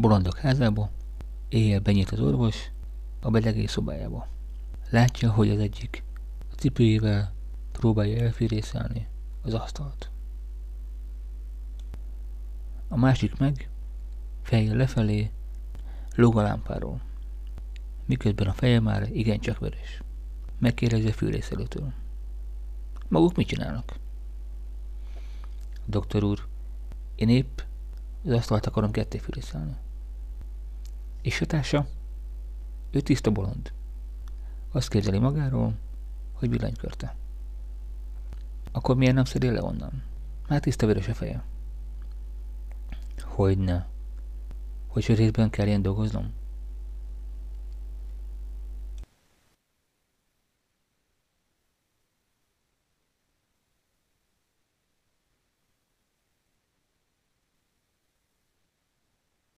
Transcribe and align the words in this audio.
Bolondok 0.00 0.38
házába, 0.38 0.90
éjjel 1.48 1.80
benyit 1.80 2.10
az 2.10 2.20
orvos 2.20 2.70
a 3.20 3.30
belegé 3.30 3.66
szobájába. 3.66 4.28
Látja, 4.90 5.30
hogy 5.30 5.50
az 5.50 5.58
egyik 5.58 6.04
a 6.52 6.54
cipőjével 6.54 7.32
próbálja 7.72 8.22
elfűrészelni 8.22 9.06
az 9.42 9.54
asztalt. 9.54 10.10
A 12.88 12.96
másik 12.96 13.38
meg 13.38 13.70
fejjel 14.42 14.76
lefelé 14.76 15.30
lóg 16.14 16.38
a 16.38 16.42
lámpáról, 16.42 17.00
miközben 18.04 18.46
a 18.46 18.52
feje 18.52 18.80
már 18.80 19.08
igencsak 19.12 19.58
vörös. 19.58 20.02
Megkérdezi 20.58 21.08
a 21.08 21.12
fűrészelőtől. 21.12 21.92
Maguk 23.08 23.36
mit 23.36 23.46
csinálnak? 23.46 23.98
Doktor 25.84 26.24
úr, 26.24 26.46
én 27.14 27.28
épp 27.28 27.58
az 28.24 28.32
asztalt 28.32 28.66
akarom 28.66 28.90
ketté 28.90 29.18
fűrészelni. 29.18 29.76
És 31.22 31.40
a 31.40 31.46
társa? 31.46 31.86
Ő 32.90 33.00
tiszta 33.00 33.30
bolond. 33.30 33.72
Azt 34.72 34.88
képzeli 34.88 35.18
magáról, 35.18 35.74
hogy 36.32 36.50
villanykörte. 36.50 37.16
Akkor 38.72 38.96
miért 38.96 39.14
nem 39.14 39.24
szedél 39.24 39.52
le 39.52 39.62
onnan? 39.62 40.02
Már 40.48 40.60
tiszta 40.60 40.86
vörös 40.86 41.08
a 41.08 41.14
feje. 41.14 41.44
Hogyne. 43.20 43.88
Hogy 44.86 45.02
sötétben 45.02 45.50
kell 45.50 45.66
ilyen 45.66 45.82
dolgoznom? 45.82 46.32